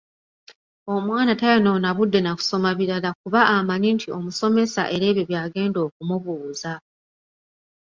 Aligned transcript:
Omwana 0.95 1.31
tayonoona 1.41 1.89
budde 1.97 2.19
na 2.23 2.31
kusoma 2.37 2.69
birala 2.77 3.09
kuba 3.21 3.41
amanyi 3.55 3.89
nti 3.95 4.07
omusomesa 4.17 4.81
era 4.95 5.05
ebyo 5.11 5.23
by’agenda 5.29 5.79
okumubuuza. 5.87 6.73